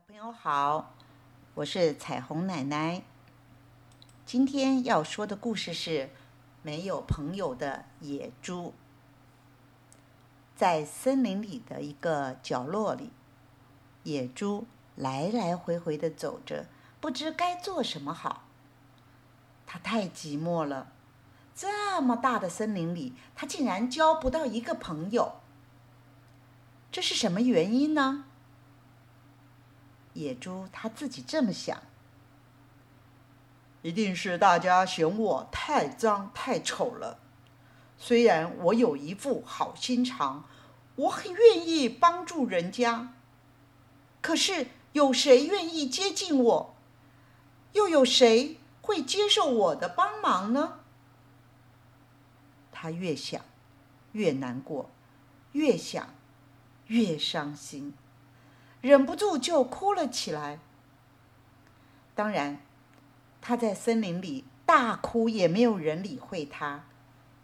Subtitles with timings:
[0.00, 0.94] 小朋友好，
[1.56, 3.02] 我是彩虹奶奶。
[4.24, 6.08] 今天要说的故事是
[6.62, 8.72] 没有朋友的野猪。
[10.56, 13.10] 在森林里的一个角落里，
[14.04, 14.66] 野猪
[14.96, 16.64] 来来回回的走着，
[16.98, 18.44] 不知该做什么好。
[19.66, 20.90] 它太寂寞了，
[21.54, 25.40] 这么大的森林里，它竟然交不到一个朋友。
[26.90, 28.24] 这是什么原因呢？
[30.14, 31.80] 野猪他自己这么想：
[33.82, 37.18] 一定是大家嫌我太脏太丑了。
[37.96, 40.44] 虽然我有一副好心肠，
[40.96, 43.12] 我很愿意帮助人家，
[44.20, 46.74] 可是有谁愿意接近我？
[47.72, 50.80] 又有谁会接受我的帮忙呢？
[52.72, 53.44] 他越想
[54.12, 54.90] 越难过，
[55.52, 56.14] 越想
[56.86, 57.94] 越伤心。
[58.80, 60.58] 忍不住就哭了起来。
[62.14, 62.60] 当然，
[63.40, 66.84] 他在森林里大哭，也没有人理会他，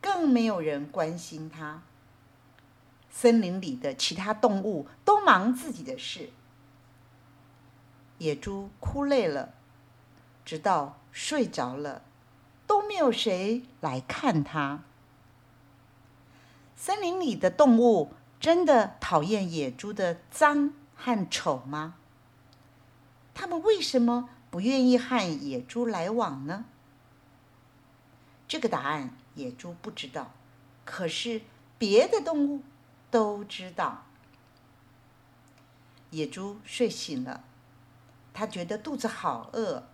[0.00, 1.82] 更没有人关心他。
[3.10, 6.30] 森林里的其他动物都忙自己的事。
[8.18, 9.54] 野猪哭累了，
[10.44, 12.02] 直到睡着了，
[12.66, 14.82] 都没有谁来看他。
[16.76, 20.72] 森林里的动物真的讨厌野猪的脏。
[20.98, 21.94] 和丑吗？
[23.32, 26.64] 他们为什么不愿意和野猪来往呢？
[28.48, 30.32] 这个答案野猪不知道，
[30.84, 31.42] 可是
[31.78, 32.62] 别的动物
[33.10, 34.06] 都知道。
[36.10, 37.44] 野猪睡醒了，
[38.34, 39.84] 他觉得肚子好饿，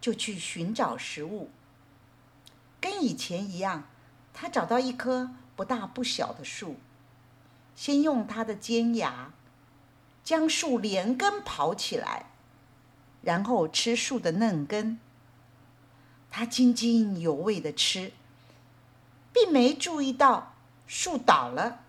[0.00, 1.50] 就去寻找食物。
[2.80, 3.84] 跟以前一样，
[4.32, 6.76] 他找到一棵不大不小的树，
[7.74, 9.32] 先用它的尖牙。
[10.28, 12.26] 将树连根刨起来，
[13.22, 15.00] 然后吃树的嫩根。
[16.30, 18.12] 他津津有味的吃，
[19.32, 20.52] 并没注意到
[20.86, 21.80] 树倒了，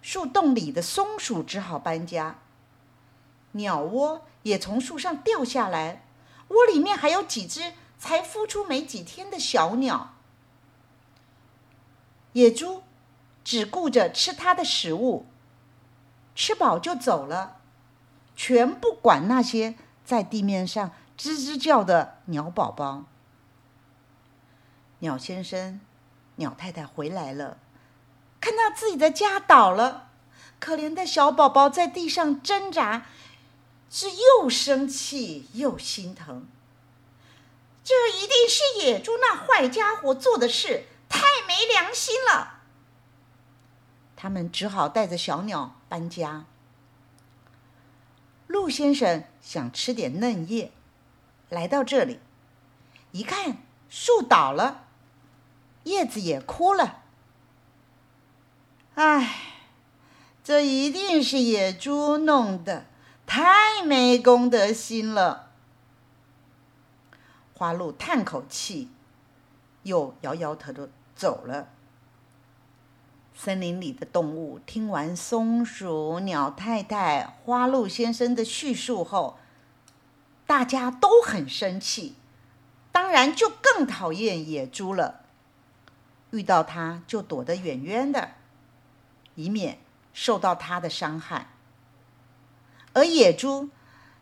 [0.00, 2.38] 树洞里的松鼠只好搬家。
[3.50, 6.04] 鸟窝也从树上掉下来，
[6.46, 10.14] 窝里面还有几只才孵出没几天的小鸟。
[12.34, 12.84] 野猪
[13.42, 15.26] 只顾着吃它的食物。
[16.34, 17.58] 吃饱就走了，
[18.34, 23.04] 全不管那些在地面上吱吱叫的鸟宝宝。
[25.00, 25.80] 鸟先生、
[26.36, 27.58] 鸟太太回来了，
[28.40, 30.08] 看到自己的家倒了，
[30.58, 33.06] 可怜的小宝宝在地上挣扎，
[33.90, 36.46] 是又生气又心疼。
[37.84, 42.60] 这一定是野猪那坏家伙做的事，太没良心了。
[44.14, 46.46] 他们只好带着小鸟搬家。
[48.46, 50.72] 鹿先生想吃点嫩叶，
[51.50, 52.18] 来到这里，
[53.10, 53.58] 一看
[53.90, 54.86] 树倒了，
[55.84, 57.02] 叶子也枯了。
[58.94, 59.36] 唉，
[60.42, 62.86] 这一定是野猪弄的，
[63.26, 65.50] 太没公德心了。
[67.52, 68.88] 花鹿叹口气，
[69.82, 71.68] 又摇摇头的走了。
[73.34, 79.38] 森林里的动物听完松鼠、鸟太太、花鹿先生的叙述后，
[80.46, 82.14] 大家都很生气，
[82.92, 85.22] 当然就更讨厌野猪了。
[86.30, 88.30] 遇到它就躲得远远的，
[89.34, 89.78] 以免
[90.12, 91.48] 受到它的伤害。
[92.92, 93.70] 而野猪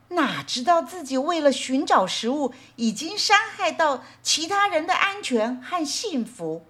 [0.09, 6.65] 哪知道自己为了寻找食物，已经伤害到其他人的安全和幸福。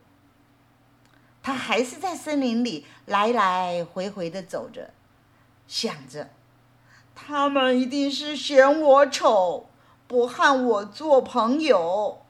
[1.42, 4.90] 他还是在森林里来来回回的走着，
[5.66, 6.30] 想着，
[7.14, 9.70] 他们一定是嫌我丑，
[10.06, 12.24] 不和我做朋友。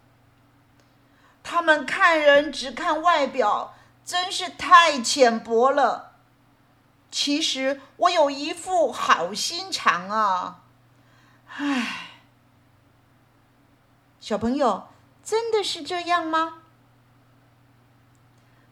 [1.43, 6.13] 他们看人只看外表，真是太浅薄了。
[7.11, 10.63] 其实我有一副好心肠啊！
[11.57, 12.11] 唉，
[14.21, 14.87] 小朋友，
[15.25, 16.60] 真的是这样吗？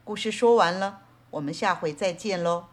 [0.08, 2.64] 故事说完了，我们下回再见喽。